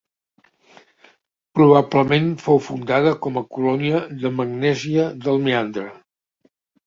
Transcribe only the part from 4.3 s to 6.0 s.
Magnèsia del Meandre.